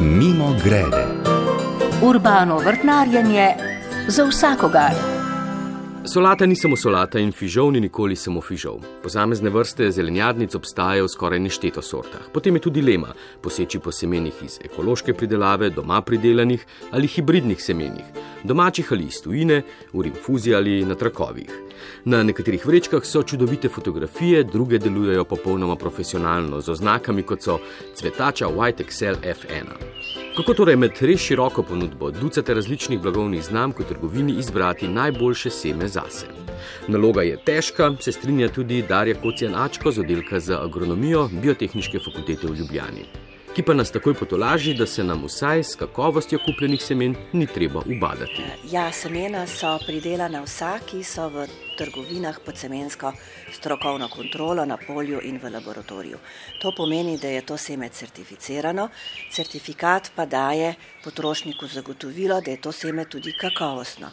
[0.00, 1.06] Mimo grede.
[2.02, 3.54] Urbano vrtnarjenje
[4.08, 5.13] za vsakogar.
[6.06, 8.82] Solata ni samo solata in fižol ni nikoli samo fižol.
[9.02, 12.26] Posamezne vrste zelenjadnic obstajajo v skoraj nešteto sortah.
[12.32, 18.04] Potem je tudi lema, poseči po semenih iz ekološke pridelave, doma pridelanih ali hibridnih semenih,
[18.44, 19.62] domačih ali iz tujine,
[19.92, 21.56] v rinfuziji ali na trakovih.
[22.04, 27.58] Na nekaterih vrečkah so čudovite fotografije, druge delujejo popolnoma profesionalno, z oznakami kot so
[27.94, 30.23] cvetača White Excel F1.
[30.34, 35.88] Kako torej med res široko ponudbo ducate različnih blagovnih znamk v trgovini izbrati najboljše seme
[35.88, 36.26] zase?
[36.88, 42.58] Naloga je težka, se strinja tudi Darja Kocijan-Ačko z oddelka za agronomijo Biotehničke fakultete v
[42.58, 43.23] Ljubljani
[43.54, 47.82] ki pa nas takoj potolaži, da se nam vsaj s kakovostjo kupljenih semen ni treba
[47.86, 48.42] ubadati.
[48.70, 51.46] Ja, semena so pridelana vsa, ki so v
[51.78, 53.12] trgovinah pod semensko
[53.54, 56.18] strokovno kontrolo na polju in v laboratoriju.
[56.62, 58.88] To pomeni, da je to seme certificirano,
[59.30, 60.74] certifikat pa daje
[61.04, 64.10] potrošniku zagotovilo, da je to seme tudi kakovostno.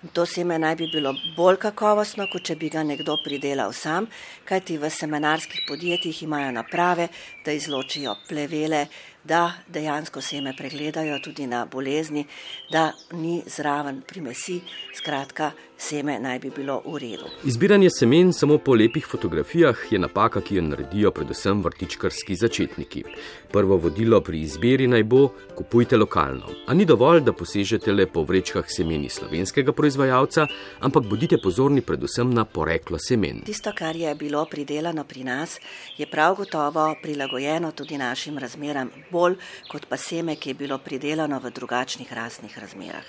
[0.00, 4.06] To seme naj bi bilo bolj kakovostno, kot če bi ga nekdo pridelal sam,
[4.48, 7.10] kajti v semenarskih podjetjih imajo naprave,
[7.44, 8.86] da izločijo plevele,
[9.24, 12.26] da dejansko seme pregledajo tudi na bolezni,
[12.70, 14.60] da ni zraven primesi,
[14.96, 17.28] skratka, seme naj bi bilo v redu.
[17.44, 23.04] Izbiranje semen samo po lepih fotografijah je napaka, ki jo naredijo predvsem vrtičkarski začetniki.
[23.52, 26.52] Prvo vodilo pri izbiri naj bo: kupujte lokalno.
[26.66, 30.46] A ni dovolj, da posežete le po vrečkah semeni slovenskega proizvajalca,
[30.80, 33.42] ampak bodite pozorni predvsem na poreklo semen.
[33.46, 35.58] Tisto, kar je bilo pridelano pri nas,
[35.98, 39.36] je prav gotovo prilagojeno tudi našim razmeram bolj
[39.68, 43.06] kot pa seme, ki je bilo pridelano v drugačnih rasnih razmerah.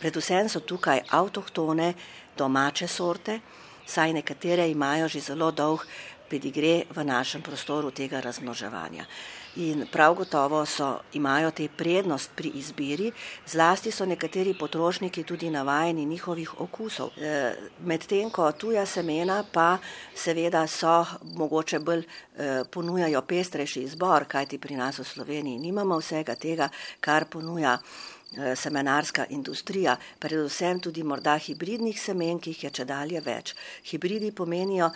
[0.00, 1.94] Predvsem so tukaj avtohtone,
[2.36, 3.40] domače sorte,
[3.86, 5.84] saj nekatere imajo že zelo dolg
[6.32, 9.04] pedigre v našem prostoru tega razmnoževanja
[9.56, 13.12] in prav gotovo so, imajo te prednost pri izbiri,
[13.46, 17.10] zlasti so nekateri potrošniki tudi navajeni njihovih okusov.
[17.16, 19.78] E, medtem ko tuja semena pa
[20.14, 26.34] seveda so mogoče bolj e, ponujajo pestrejši izbor, kajti pri nas v Sloveniji nimamo vsega
[26.34, 26.68] tega,
[27.00, 27.78] kar ponuja
[28.56, 33.54] semenarska industrija, predvsem tudi morda hibridnih semen, ki jih je če dalje več.
[33.90, 34.90] Hibridi pomenijo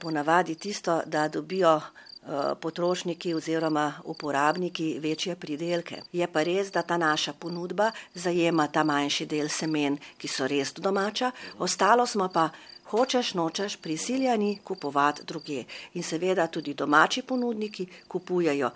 [0.00, 1.80] ponavadi tisto, da dobijo
[2.22, 5.96] Eh, potrošniki oziroma uporabniki večje pridelke.
[6.12, 10.70] Je pa res, da ta naša ponudba zajema ta manjši del semen, ki so res
[10.72, 12.50] domača, ostalo smo pa.
[12.92, 15.64] Hočeš, nočeš, prisiljeni kupovati druge.
[15.94, 18.70] In seveda tudi domači ponudniki kupujejo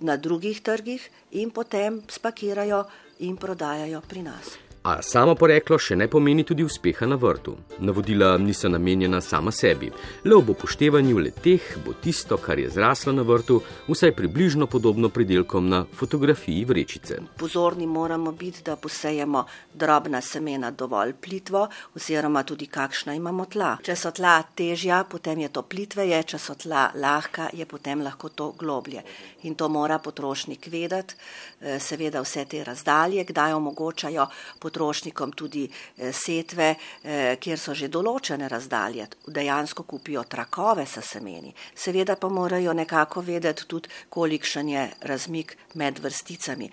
[0.00, 2.84] na drugih trgih in potem spakirajo
[3.18, 4.65] in prodajajo pri nas.
[4.86, 7.56] A samo poreklo še ne pomeni tudi uspeha na vrtu.
[7.82, 9.88] Navodila niso namenjena sama sebi,
[10.22, 13.56] le ob upoštevanju le teh bo tisto, kar je zraslo na vrtu,
[13.88, 17.18] vsaj približno podobno pridelkom na fotografiji vrečice.
[17.34, 19.42] Pozorni moramo biti, da posejemo
[19.74, 21.64] drobna semena dovolj plitvo,
[21.98, 23.72] oziroma tudi kakšna imamo tla.
[23.82, 28.30] Če so tla težja, potem je to plitveje, če so tla lahka, je potem lahko
[28.30, 29.02] to globlje.
[29.50, 31.18] In to mora potrošnik vedeti,
[31.60, 34.30] eh, seveda vse te razdalje, kdaj omogočajo
[34.60, 35.64] potrošniki potrošnikom tudi
[35.96, 41.54] eh, setve, eh, kjer so že določene razdalje, dejansko kupijo trakove sa semeni.
[41.74, 46.70] Seveda pa morajo nekako vedeti tudi, kolikšen je razmik med vrsticami.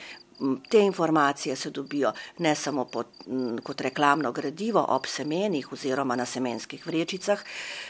[0.69, 3.07] Te informacije se dobijo ne samo pod,
[3.63, 7.43] kot reklamno gradivo ob semenih oziroma na semenskih vrečicah,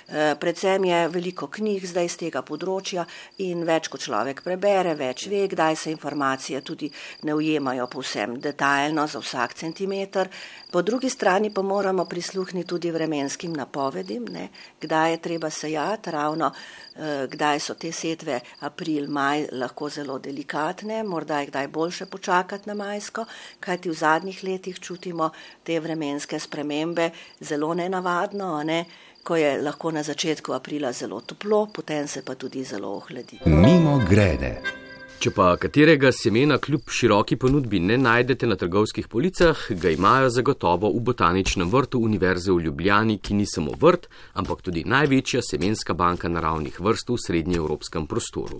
[0.07, 3.05] e, predvsem je veliko knjig zdaj z tega področja
[3.37, 6.91] in več kot človek prebere, več ve, kdaj se informacije tudi
[7.23, 10.29] ne ujemajo povsem detaljno za vsak centimeter.
[10.73, 14.47] Po drugi strani pa moramo prisluhniti tudi vremenskim napovedim, ne,
[14.81, 16.51] kdaj je treba sejati ravno
[16.95, 22.69] Eh, kdaj so te setve, april, maj, lahko zelo delikatne, morda je kdaj boljše počakati
[22.69, 23.25] na majsko,
[23.59, 25.31] kajti v zadnjih letih čutimo
[25.63, 27.09] te vremenske spremembe
[27.41, 28.85] zelo nenavadno, ne?
[29.23, 33.39] ko je lahko na začetku aprila zelo toplo, potem se pa tudi zelo ohladi.
[33.45, 34.82] Mimo grede.
[35.23, 40.89] Če pa katerega semena kljub široki ponudbi ne najdete na trgovskih policah, ga imajo zagotovo
[40.91, 46.27] v botaničnem vrtu Univerze v Ljubljani, ki ni samo vrt, ampak tudi največja semenska banka
[46.27, 48.59] naravnih vrst v srednjeevropskem prostoru.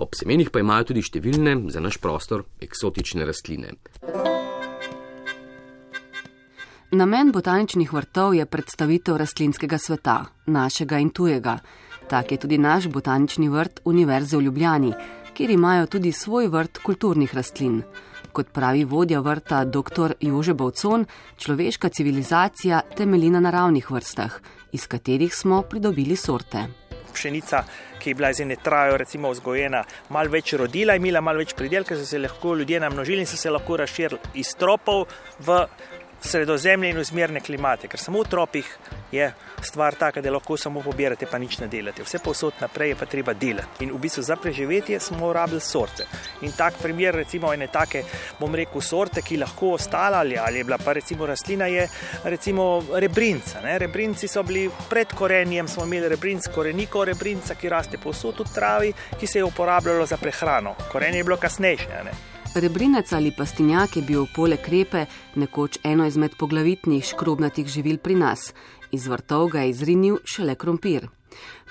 [0.00, 3.76] Ob semenih pa imajo tudi številne za naš prostor eksotične rastline.
[6.96, 11.60] Namen botaničnih vrtov je predstavitev rastlinskega sveta, našega in tujega.
[12.08, 17.34] Tak je tudi naš botanični vrt Univerze v Ljubljani kjer imajo tudi svoj vrt kulturnih
[17.34, 17.82] rastlin.
[18.32, 20.14] Kot pravi vodja vrta dr.
[20.20, 21.04] Jože Bovcon,
[21.36, 24.40] človeška civilizacija temelji na naravnih vrstah,
[24.72, 26.66] iz katerih smo pridobili sorte.
[27.12, 27.64] pšenica,
[28.00, 31.96] ki je bila iz ene trajo, recimo vzgojena, malo več rodila, imela malo več pridelka,
[31.96, 35.04] so se lahko ljudje namnožili in so se lahko razširili iz tropov
[35.38, 35.58] v
[36.22, 38.68] sredozemlje in vzmerne klimate, ker samo v tropih
[39.12, 39.26] je
[39.62, 42.02] stvar taka, da lahko samo pobirate, pa nič ne delate.
[42.02, 43.84] Vse posod naprej je pa treba delati.
[43.84, 46.06] In v bistvu za preživetje smo rabili sorte.
[46.42, 48.04] In tak primer, recimo ene take,
[48.40, 51.88] bom rekel, sorte, ki lahko ostala ali, ali je bila pa recimo rastlina, je
[52.24, 53.60] recimo rebrinca.
[53.60, 53.78] Ne?
[53.78, 58.92] Rebrinci so bili pred korenjem, smo imeli rebrinc, koreniko rebrinca, ki raste posod v travi,
[59.20, 60.76] ki se je uporabljalo za prehrano.
[60.92, 62.04] Korenje je bilo kasnejše.
[62.04, 62.31] Ne?
[62.54, 65.06] Rebrinec ali pastinjak je bil poleg krepe
[65.40, 68.52] nekoč eno izmed poglavitnih škrobnatih živil pri nas.
[68.90, 71.08] Iz vrtov ga je izrinil šele krompir.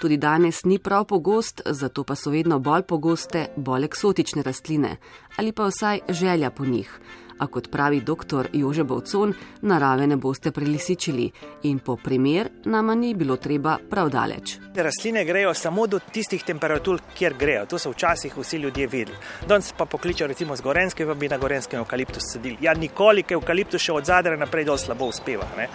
[0.02, 4.98] Tudi danes ni prav pogost, zato pa so vedno bolj pogoste bolj eksotične rastline
[5.38, 7.00] ali pa vsaj želja po njih
[7.42, 8.50] a kot pravi dr.
[8.54, 11.32] Jože Bovcon, narave ne boste prelisičili
[11.64, 14.58] in po primer nama ni bilo treba prav daleč.
[14.76, 17.66] Rastline grejo samo do tistih temperatur, kjer grejo.
[17.66, 19.18] To so včasih vsi ljudje vedeli.
[19.48, 22.58] Danes pa pokličejo recimo z Gorenske, pa bi na Gorenskem eukaliptus sedili.
[22.62, 25.50] Ja, nikoli, ker eukaliptus še od zadra naprej dol slabo uspeva.
[25.58, 25.68] Ne?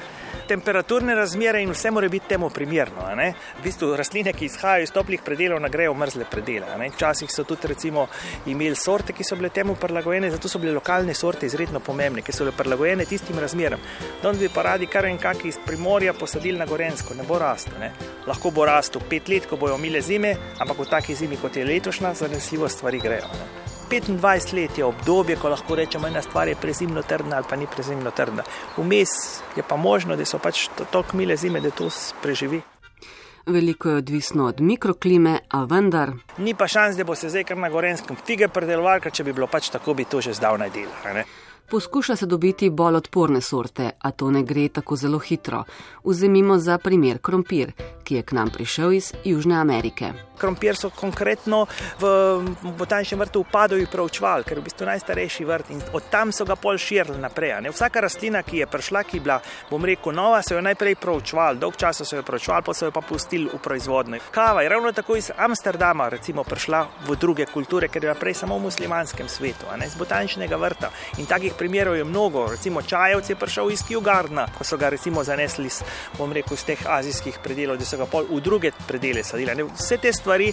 [0.46, 3.02] temperaturne razmere in vse mora biti temu primerno.
[3.58, 6.90] V bistvu rastline, ki izhajajo iz toplih predelov, nagrejo mrzle predele.
[6.94, 8.06] Včasih so tudi recimo,
[8.46, 12.32] imeli sorte, ki so bile temu prilagojene, zato so bile lokalne sorte izredno pomembne, ki
[12.32, 13.80] so bile prilagojene tistim razmeram.
[14.22, 17.78] Danes bi pa radi kar en kak iz primorja posadili na Gorensko, ne bo rastel.
[17.80, 17.92] Ne?
[18.26, 21.64] Lahko bo rastel pet let, ko bojo mile zime, ampak v taki zimi, kot je
[21.64, 23.32] letošnja, zanesljivo stvari grejo.
[23.32, 23.48] Ne?
[23.86, 28.10] 25 let je obdobje, ko lahko rečemo, je stvar prezimno trdna ali pa ni prezimno
[28.10, 28.42] trdna.
[28.76, 29.10] Vmes
[29.56, 31.88] je pa možno, da so pač tako mile zime, da to
[32.22, 32.62] preživi.
[33.46, 36.12] Veliko je odvisno od mikroklime, a vendar.
[36.38, 39.32] Ni pa šans, da bo se zdaj kar na Gorenskem fige predeloval, ker če bi
[39.32, 41.22] bilo pač tako, bi to že zdavnaj delal.
[41.70, 45.62] Poskuša se dobiti bolj odporne sorte, a to ne gre tako zelo hitro.
[46.04, 47.72] Vzemimo za primer krompir,
[48.06, 51.66] ki je k nam prišel iz Južne Amerike krompir so konkretno
[52.00, 52.06] v
[52.78, 56.56] botaničnem vrtu upadali proučval, ker je v bistvu najstarejši vrt in od tam so ga
[56.56, 57.56] pol širili naprej.
[57.64, 57.72] Ne?
[57.72, 61.60] Vsaka rastlina, ki je prišla, ki je bila, bom rekel, nova, so jo najprej proučval,
[61.60, 64.20] dolg časa so jo proučval, pa so jo pa pustili v proizvodnjo.
[64.30, 68.34] Kava je ravno tako iz Amsterdama recimo, prišla v druge kulture, ker je bila prej
[68.42, 70.90] samo v muslimanskem svetu, iz botaničnega vrta.
[71.18, 75.24] In takih primerov je mnogo, recimo čajevci je prišel iz Kjugarna, ko so ga recimo
[75.24, 75.70] zanesli,
[76.18, 79.64] bom rekel, iz teh azijskih predelov, da so ga pol v druge predele sadili.
[79.76, 80.52] Vse te stvari.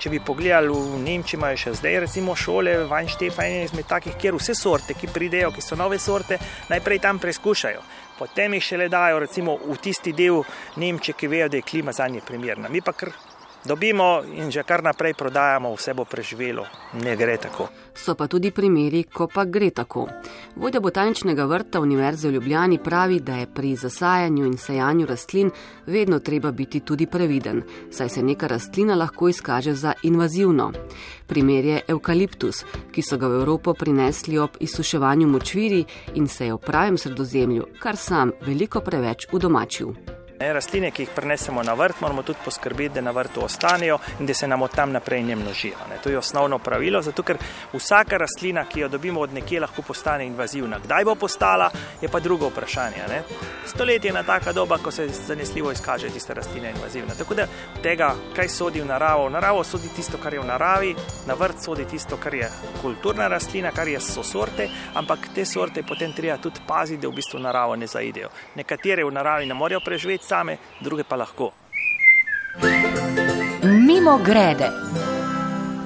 [0.00, 4.32] Če bi pogledali v Nemčiji, imajo še zdaj recimo šole, Vajnštefa ena izmed takih, kjer
[4.38, 6.38] vse sorte, ki pridejo, ki so nove sorte,
[6.72, 7.82] najprej tam preizkušajo.
[8.16, 10.40] Potem jih še le dajo recimo v tisti del
[10.80, 12.72] Nemčije, ki vejo, da je klima za nje primerna.
[12.72, 13.12] Mi pa kar
[13.64, 16.66] dobimo in že kar naprej prodajamo, vse bo preživelo.
[16.92, 17.68] Ne gre tako.
[17.94, 20.08] So pa tudi primeri, ko pa gre tako.
[20.56, 25.50] Vodja botaničnega vrta Univerze v Ljubljani pravi, da je pri zasajanju in sajanju rastlin
[25.86, 30.72] vedno treba biti tudi previden, saj se neka rastlina lahko izkaže za invazivno.
[31.26, 35.84] Primer je eukaliptus, ki so ga v Evropo prinesli ob izsuševanju močviri
[36.14, 40.19] in se je v pravem sredozemlju kar sam veliko preveč udomačil.
[40.40, 44.26] Ne, rastline, ki jih prenesemo na vrt, moramo tudi poskrbeti, da na vrtu ostanejo in
[44.26, 45.76] da se nam od tam naprej ne množijo.
[45.90, 45.98] Ne.
[46.02, 47.36] To je osnovno pravilo, zato ker
[47.72, 50.78] vsaka rastlina, ki jo dobimo od nekje, lahko postane invazivna.
[50.78, 51.70] Kdaj bo postala,
[52.00, 53.02] je pa drugo vprašanje.
[53.08, 53.22] Ne.
[53.66, 57.14] Stoletje je ena taka doba, ko se zanesljivo izkaže tiste rastline invazivne.
[57.18, 57.46] Tako da
[57.82, 60.94] tega, kaj sodi v naravo, v naravo sodi tisto, kar je v naravi,
[61.26, 62.48] na vrt sodi tisto, kar je
[62.80, 67.20] kulturna rastlina, kar je so sorte, ampak te sorte potem treba tudi paziti, da v
[67.20, 68.32] bistvu naravo ne zaidejo.
[68.56, 71.50] Nekatere v naravi ne morejo preživeti same, druge pa lahko.
[73.62, 74.70] Mimo grede.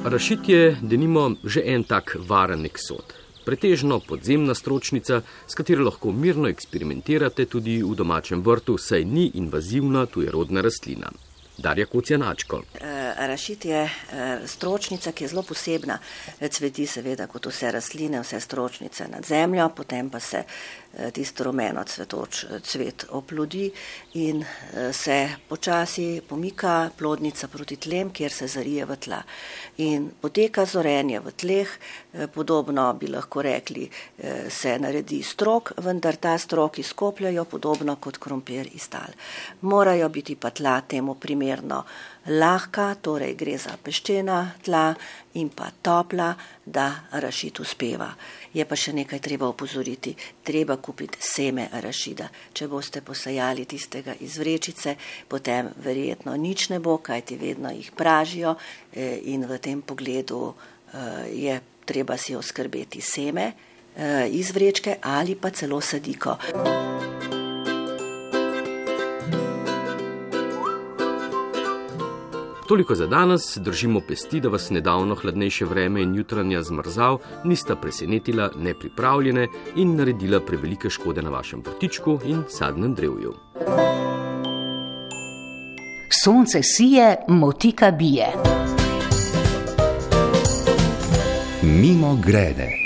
[0.05, 3.15] Rašit je, da nimo že en tak varen eksot.
[3.45, 10.07] Pretežno podzemna stročnica, s katero lahko mirno eksperimentirate tudi v domačem vrtu, saj ni invazivna
[10.07, 11.13] tujerodna rastlina.
[11.59, 12.63] Darja Kucijanačko.
[12.75, 15.99] Eh, rašit je eh, stročnica, ki je zelo posebna.
[16.51, 20.45] Cveti seveda kot vse rastline, vse stročnice nad zemljo, potem pa se
[20.97, 23.73] Eh, tisto rumeno cvetoč cvet oplodi
[24.13, 24.45] in
[24.93, 29.19] se počasi pomika plodnica proti tlem, kjer se zarije v tla.
[29.77, 31.73] In poteka zorenje v tleh,
[32.35, 33.89] podobno bi lahko rekli,
[34.49, 39.11] se naredi strok, vendar ta strok izkopljajo podobno kot krompir iz tal.
[39.61, 41.85] Morajo biti pa tla temu primerno
[42.27, 44.95] lahka, torej gre za peščena tla
[45.35, 46.35] in pa topla,
[46.65, 48.09] da rašit uspeva.
[48.55, 52.31] Je pa še nekaj treba opozoriti, treba kupiti seme arašida.
[52.55, 54.97] Če boste posajali tistega iz vrečice,
[55.29, 61.29] potem verjetno nič ne bo, kajti vedno jih pražijo eh, in v tem pogledu eh,
[61.29, 66.39] je treba si oskrbeti seme eh, iz vrečke ali pa celo sadiko.
[66.41, 67.14] To
[72.75, 78.51] Toliko za danes, držimo pesti, da vas nedavno hladnejše vreme in jutranja zmrzav nista presenetila
[78.59, 83.35] nepripravljene in naredila prevelike škode na vašem vrtičku in sadnem drevju.
[86.25, 88.27] Sonce sije, motika bije.
[91.63, 92.84] Mimo grede.